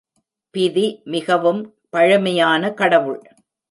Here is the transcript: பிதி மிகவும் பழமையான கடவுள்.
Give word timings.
பிதி 0.55 1.01
மிகவும் 1.05 1.61
பழமையான 1.89 2.73
கடவுள். 2.73 3.21